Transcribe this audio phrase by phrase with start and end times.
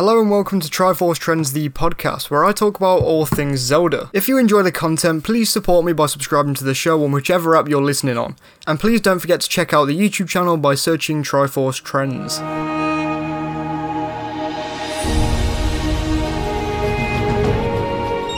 [0.00, 4.08] Hello and welcome to Triforce Trends, the podcast, where I talk about all things Zelda.
[4.14, 7.54] If you enjoy the content, please support me by subscribing to the show on whichever
[7.54, 8.36] app you're listening on.
[8.66, 12.40] And please don't forget to check out the YouTube channel by searching Triforce Trends.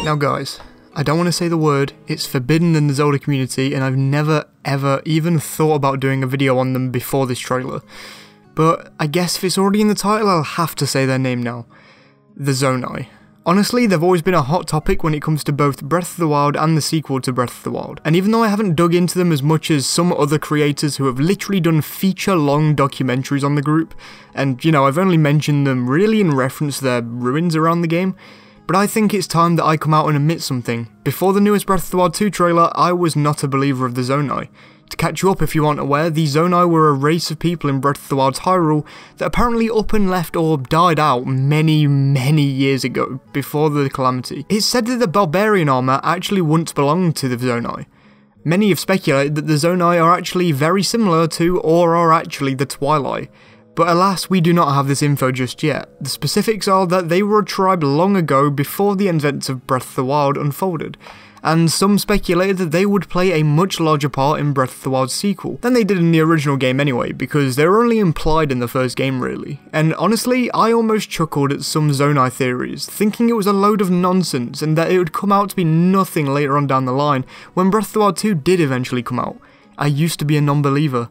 [0.05, 0.59] Now, guys,
[0.95, 3.97] I don't want to say the word, it's forbidden in the Zelda community, and I've
[3.97, 7.83] never ever even thought about doing a video on them before this trailer.
[8.55, 11.43] But I guess if it's already in the title, I'll have to say their name
[11.43, 11.67] now.
[12.37, 13.09] The Zonai.
[13.45, 16.29] Honestly, they've always been a hot topic when it comes to both Breath of the
[16.29, 18.01] Wild and the sequel to Breath of the Wild.
[18.05, 21.07] And even though I haven't dug into them as much as some other creators who
[21.07, 23.97] have literally done feature long documentaries on the group,
[24.33, 27.89] and you know, I've only mentioned them really in reference to their ruins around the
[27.89, 28.15] game,
[28.69, 30.87] but I think it's time that I come out and admit something.
[31.03, 33.97] Before the newest Breath of the Wild 2 trailer, I was not a believer of
[33.97, 34.51] the Zonai.
[34.93, 37.71] To catch you up if you aren't aware, the Zonai were a race of people
[37.71, 38.85] in Breath of the Wild's Hyrule
[39.17, 44.45] that apparently up and left or died out many, many years ago, before the Calamity.
[44.51, 47.87] It's said that the Barbarian armour actually once belonged to the Zonai.
[48.45, 52.67] Many have speculated that the Zonai are actually very similar to, or are actually, the
[52.67, 53.31] Twili.
[53.75, 55.89] But alas, we do not have this info just yet.
[56.03, 59.89] The specifics are that they were a tribe long ago before the events of Breath
[59.89, 60.99] of the Wild unfolded,
[61.43, 64.91] and some speculated that they would play a much larger part in Breath of the
[64.91, 68.53] Wild sequel than they did in the original game anyway, because they were only implied
[68.53, 69.61] in the first game really.
[69.73, 73.91] And honestly, I almost chuckled at some Zonai theories, thinking it was a load of
[73.91, 77.25] nonsense and that it would come out to be nothing later on down the line
[77.55, 79.39] when Breath of the Wild 2 did eventually come out.
[79.79, 81.09] I used to be a non-believer.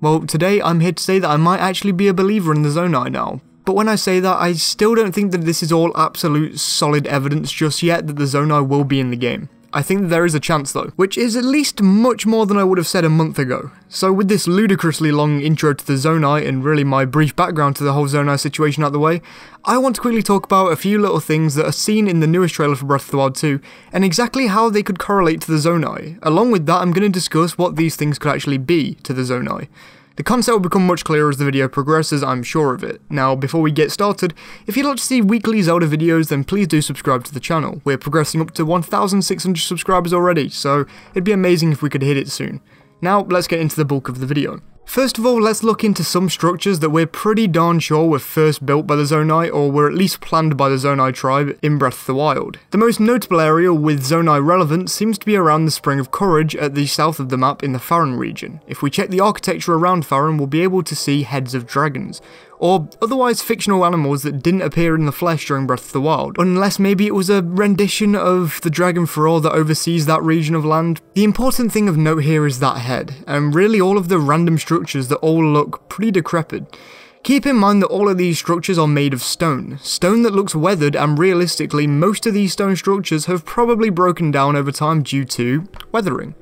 [0.00, 2.68] Well, today I'm here to say that I might actually be a believer in the
[2.68, 5.96] Zonai now, but when I say that, I still don't think that this is all
[5.96, 9.48] absolute solid evidence just yet that the Zonai will be in the game.
[9.72, 12.64] I think there is a chance though, which is at least much more than I
[12.64, 13.70] would have said a month ago.
[13.88, 17.84] So with this ludicrously long intro to the Zonai and really my brief background to
[17.84, 19.22] the whole Zonai situation out the way,
[19.64, 22.26] I want to quickly talk about a few little things that are seen in the
[22.26, 23.60] newest trailer for Breath of the Wild 2
[23.92, 26.18] and exactly how they could correlate to the Zonai.
[26.22, 29.22] Along with that, I'm going to discuss what these things could actually be to the
[29.22, 29.68] Zonai.
[30.16, 33.00] The concept will become much clearer as the video progresses, I'm sure of it.
[33.08, 34.34] Now, before we get started,
[34.66, 37.80] if you'd like to see weekly Zelda videos, then please do subscribe to the channel.
[37.84, 42.16] We're progressing up to 1,600 subscribers already, so it'd be amazing if we could hit
[42.16, 42.60] it soon.
[43.00, 44.60] Now, let's get into the bulk of the video.
[44.90, 48.66] First of all, let's look into some structures that we're pretty darn sure were first
[48.66, 52.00] built by the Zonai or were at least planned by the Zonai tribe in Breath
[52.00, 52.58] of the Wild.
[52.72, 56.56] The most notable area with Zonai relevance seems to be around the Spring of Courage
[56.56, 58.60] at the south of the map in the Faron region.
[58.66, 62.20] If we check the architecture around Faron, we'll be able to see heads of dragons,
[62.60, 66.36] or otherwise fictional animals that didn't appear in the flesh during Breath of the Wild,
[66.38, 70.64] unless maybe it was a rendition of the Dragon Farore that oversees that region of
[70.64, 71.00] land.
[71.14, 74.58] The important thing of note here is that head, and really all of the random
[74.58, 76.76] structures that all look pretty decrepit.
[77.22, 80.54] Keep in mind that all of these structures are made of stone, stone that looks
[80.54, 85.24] weathered and realistically most of these stone structures have probably broken down over time due
[85.24, 86.34] to weathering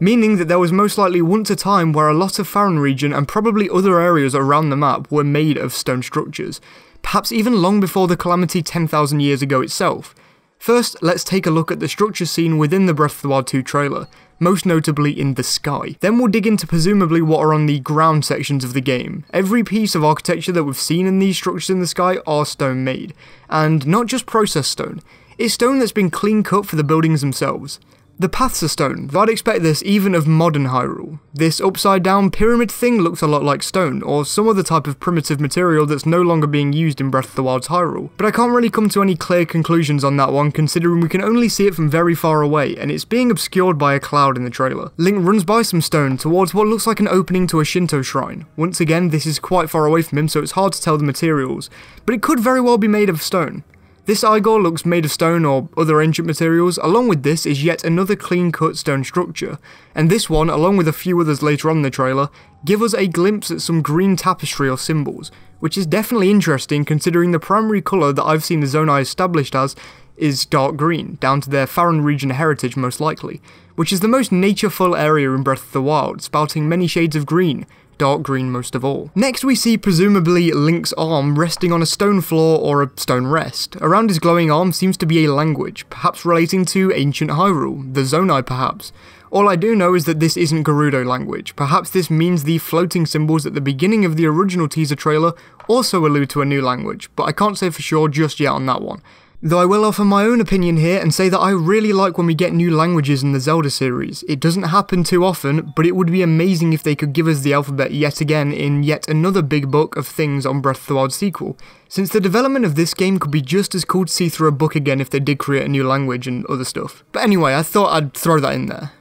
[0.00, 3.12] meaning that there was most likely once a time where a lot of Faron region
[3.12, 6.60] and probably other areas around the map were made of stone structures,
[7.02, 10.14] perhaps even long before the Calamity 10,000 years ago itself.
[10.58, 13.46] First, let's take a look at the structure seen within the Breath of the Wild
[13.46, 14.08] 2 trailer,
[14.40, 15.96] most notably in the sky.
[16.00, 19.24] Then we'll dig into presumably what are on the ground sections of the game.
[19.32, 22.82] Every piece of architecture that we've seen in these structures in the sky are stone
[22.82, 23.14] made,
[23.50, 25.02] and not just processed stone.
[25.36, 27.78] It's stone that's been clean cut for the buildings themselves.
[28.16, 31.18] The paths are stone, though I'd expect this even of modern Hyrule.
[31.32, 35.00] This upside down pyramid thing looks a lot like stone, or some other type of
[35.00, 38.10] primitive material that's no longer being used in Breath of the Wild's Hyrule.
[38.16, 41.24] But I can't really come to any clear conclusions on that one considering we can
[41.24, 44.44] only see it from very far away, and it's being obscured by a cloud in
[44.44, 44.92] the trailer.
[44.96, 48.46] Link runs by some stone towards what looks like an opening to a Shinto shrine.
[48.56, 51.04] Once again, this is quite far away from him so it's hard to tell the
[51.04, 51.68] materials,
[52.06, 53.64] but it could very well be made of stone.
[54.06, 57.84] This Igor looks made of stone or other ancient materials, along with this is yet
[57.84, 59.58] another clean cut stone structure,
[59.94, 62.28] and this one, along with a few others later on in the trailer,
[62.66, 67.30] give us a glimpse at some green tapestry or symbols, which is definitely interesting considering
[67.30, 69.74] the primary colour that I've seen the Zonai established as
[70.18, 73.40] is dark green, down to their Faron region heritage most likely,
[73.74, 77.24] which is the most natureful area in Breath of the Wild, spouting many shades of
[77.24, 77.64] green,
[77.98, 79.10] dark green most of all.
[79.14, 83.76] Next we see presumably Link's arm resting on a stone floor or a stone rest.
[83.80, 88.02] Around his glowing arm seems to be a language, perhaps relating to ancient Hyrule, the
[88.02, 88.92] Zonai perhaps.
[89.30, 91.56] All I do know is that this isn't Gerudo language.
[91.56, 95.32] Perhaps this means the floating symbols at the beginning of the original teaser trailer
[95.66, 98.66] also allude to a new language, but I can't say for sure just yet on
[98.66, 99.02] that one.
[99.46, 102.26] Though I will offer my own opinion here and say that I really like when
[102.26, 104.24] we get new languages in the Zelda series.
[104.26, 107.42] It doesn't happen too often, but it would be amazing if they could give us
[107.42, 110.94] the alphabet yet again in yet another big book of things on Breath of the
[110.94, 111.58] Wild sequel,
[111.90, 114.50] since the development of this game could be just as cool to see through a
[114.50, 117.04] book again if they did create a new language and other stuff.
[117.12, 118.92] But anyway, I thought I'd throw that in there.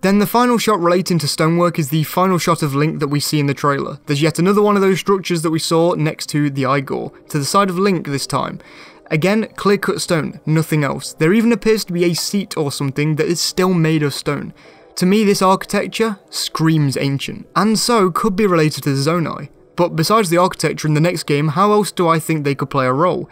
[0.00, 3.20] Then the final shot relating to stonework is the final shot of Link that we
[3.20, 4.00] see in the trailer.
[4.06, 7.38] There's yet another one of those structures that we saw next to the Igor, to
[7.38, 8.58] the side of Link this time.
[9.12, 11.12] Again, clear cut stone, nothing else.
[11.12, 14.54] There even appears to be a seat or something that is still made of stone.
[14.96, 19.50] To me, this architecture screams ancient, and so could be related to the Zonai.
[19.76, 22.70] But besides the architecture in the next game, how else do I think they could
[22.70, 23.28] play a role?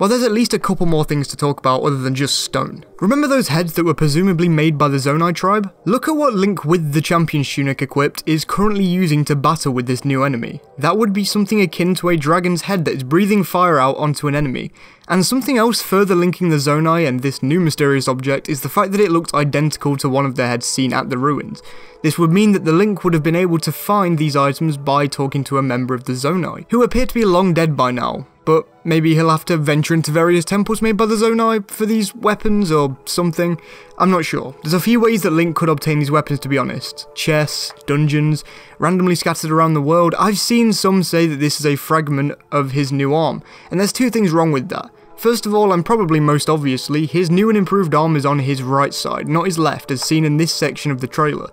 [0.00, 2.84] Well, there's at least a couple more things to talk about other than just stone.
[3.00, 5.72] Remember those heads that were presumably made by the Zonai tribe?
[5.84, 9.86] Look at what Link with the Champion's Tunic equipped is currently using to battle with
[9.86, 10.60] this new enemy.
[10.78, 14.26] That would be something akin to a dragon's head that is breathing fire out onto
[14.26, 14.72] an enemy.
[15.06, 18.90] And something else further linking the Zonai and this new mysterious object is the fact
[18.92, 21.62] that it looked identical to one of the heads seen at the ruins.
[22.02, 25.06] This would mean that the Link would have been able to find these items by
[25.06, 28.26] talking to a member of the Zonai, who appear to be long dead by now,
[28.44, 32.14] but maybe he'll have to venture into various temples made by the Zonai for these
[32.14, 33.60] weapons or something.
[33.98, 34.54] I'm not sure.
[34.62, 37.06] There's a few ways that Link could obtain these weapons to be honest.
[37.14, 38.44] Chests, dungeons,
[38.78, 40.14] randomly scattered around the world.
[40.18, 43.92] I've seen some say that this is a fragment of his new arm, and there's
[43.92, 44.90] two things wrong with that.
[45.16, 48.62] First of all, and probably most obviously, his new and improved arm is on his
[48.62, 51.50] right side, not his left, as seen in this section of the trailer.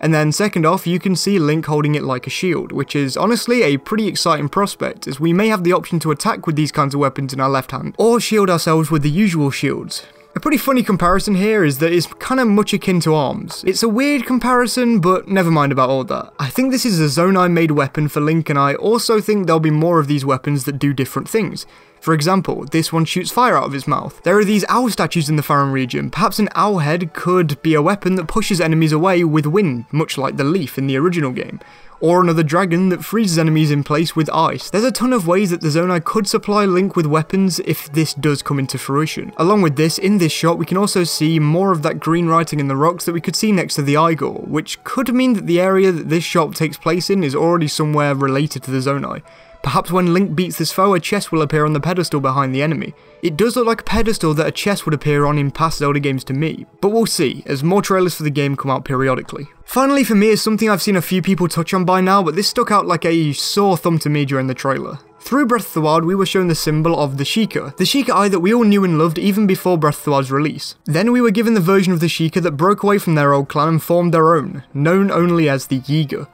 [0.00, 3.16] And then second off, you can see Link holding it like a shield, which is
[3.16, 6.72] honestly a pretty exciting prospect, as we may have the option to attack with these
[6.72, 10.06] kinds of weapons in our left hand, or shield ourselves with the usual shields.
[10.34, 13.64] A pretty funny comparison here is that it's kind of much akin to arms.
[13.66, 16.32] It's a weird comparison, but never mind about all that.
[16.38, 19.60] I think this is a Zonai made weapon for Link, and I also think there'll
[19.60, 21.66] be more of these weapons that do different things.
[22.00, 24.22] For example, this one shoots fire out of its mouth.
[24.22, 26.10] There are these owl statues in the Faron region.
[26.10, 30.16] Perhaps an owl head could be a weapon that pushes enemies away with wind, much
[30.16, 31.60] like the leaf in the original game.
[32.02, 34.70] Or another dragon that freezes enemies in place with ice.
[34.70, 38.14] There's a ton of ways that the Zonai could supply Link with weapons if this
[38.14, 39.34] does come into fruition.
[39.36, 42.58] Along with this, in this shot we can also see more of that green writing
[42.58, 45.46] in the rocks that we could see next to the Igor, which could mean that
[45.46, 49.20] the area that this shop takes place in is already somewhere related to the Zonai.
[49.62, 52.62] Perhaps when Link beats this foe, a chest will appear on the pedestal behind the
[52.62, 52.94] enemy.
[53.22, 56.00] It does look like a pedestal that a chest would appear on in past Zelda
[56.00, 59.48] games to me, but we'll see, as more trailers for the game come out periodically.
[59.64, 62.36] Finally for me is something I've seen a few people touch on by now, but
[62.36, 64.98] this stuck out like a sore thumb to me during the trailer.
[65.20, 68.14] Through Breath of the Wild, we were shown the symbol of the Sheikah, the Sheikah
[68.14, 70.76] eye that we all knew and loved even before Breath of the Wild's release.
[70.86, 73.50] Then we were given the version of the Sheikah that broke away from their old
[73.50, 76.26] clan and formed their own, known only as the Yiga.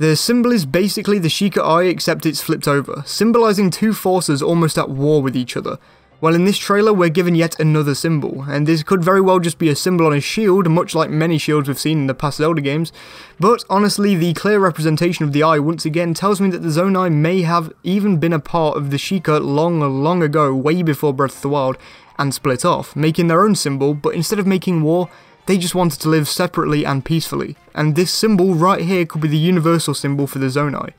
[0.00, 4.78] The symbol is basically the Sheikah Eye except it's flipped over, symbolising two forces almost
[4.78, 5.76] at war with each other.
[6.22, 9.58] Well, in this trailer, we're given yet another symbol, and this could very well just
[9.58, 12.38] be a symbol on a shield, much like many shields we've seen in the past
[12.38, 12.94] Zelda games.
[13.38, 17.12] But honestly, the clear representation of the eye once again tells me that the Zonai
[17.12, 21.36] may have even been a part of the Sheikah long, long ago, way before Breath
[21.36, 21.76] of the Wild,
[22.18, 25.10] and split off, making their own symbol, but instead of making war,
[25.50, 29.26] they just wanted to live separately and peacefully, and this symbol right here could be
[29.26, 30.92] the universal symbol for the Zonai.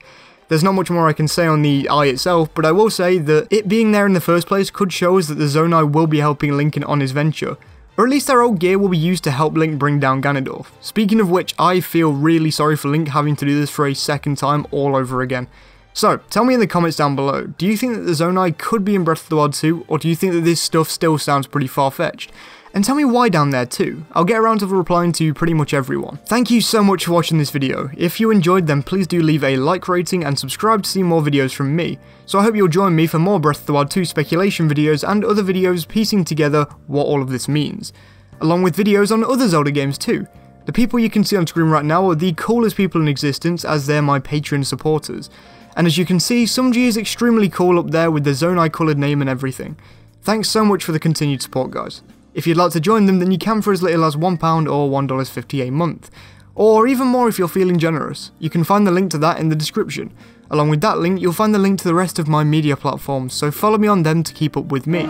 [0.49, 3.17] There's not much more I can say on the eye itself, but I will say
[3.17, 6.05] that it being there in the first place could show us that the Zonai will
[6.05, 7.55] be helping Lincoln on his venture,
[7.97, 10.65] or at least their old gear will be used to help Link bring down Ganondorf.
[10.81, 13.93] Speaking of which, I feel really sorry for Link having to do this for a
[13.93, 15.47] second time all over again.
[15.93, 18.83] So, tell me in the comments down below, do you think that the Zonai could
[18.83, 21.17] be in Breath of the Wild 2, or do you think that this stuff still
[21.17, 22.33] sounds pretty far-fetched?
[22.73, 24.05] And tell me why down there too.
[24.13, 26.17] I'll get around to replying to pretty much everyone.
[26.25, 27.89] Thank you so much for watching this video.
[27.97, 31.21] If you enjoyed then please do leave a like rating and subscribe to see more
[31.21, 31.99] videos from me.
[32.25, 35.07] So I hope you'll join me for more Breath of the Wild 2 speculation videos
[35.07, 37.91] and other videos piecing together what all of this means.
[38.39, 40.25] Along with videos on other Zelda games too.
[40.65, 43.65] The people you can see on screen right now are the coolest people in existence
[43.65, 45.29] as they're my Patreon supporters.
[45.75, 48.97] And as you can see, Sumji is extremely cool up there with the Zonai coloured
[48.97, 49.75] name and everything.
[50.21, 52.01] Thanks so much for the continued support guys.
[52.33, 54.89] If you'd like to join them, then you can for as little as £1 or
[54.89, 56.09] $1.50 a month.
[56.55, 58.31] Or even more if you're feeling generous.
[58.39, 60.13] You can find the link to that in the description.
[60.49, 63.33] Along with that link, you'll find the link to the rest of my media platforms,
[63.33, 65.03] so follow me on them to keep up with me.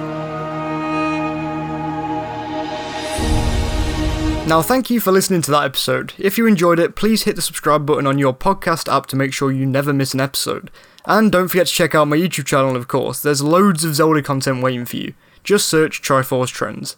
[4.48, 6.14] Now, thank you for listening to that episode.
[6.18, 9.34] If you enjoyed it, please hit the subscribe button on your podcast app to make
[9.34, 10.70] sure you never miss an episode.
[11.06, 14.22] And don't forget to check out my YouTube channel, of course, there's loads of Zelda
[14.22, 15.14] content waiting for you.
[15.44, 16.98] Just search Triforce Trends.